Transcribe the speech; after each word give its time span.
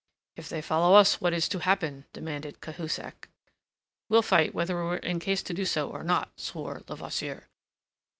"If 0.35 0.49
they 0.49 0.63
follow 0.63 0.95
us 0.97 1.21
what 1.21 1.31
is 1.31 1.47
to 1.49 1.59
happen?" 1.59 2.05
demanded 2.11 2.59
Cahusac. 2.59 3.29
"We'll 4.09 4.23
fight 4.23 4.51
whether 4.51 4.75
we're 4.77 4.95
in 4.95 5.19
case 5.19 5.43
to 5.43 5.53
do 5.53 5.63
so 5.63 5.91
or 5.91 6.01
not," 6.03 6.31
swore 6.39 6.81
Levasseur. 6.87 7.43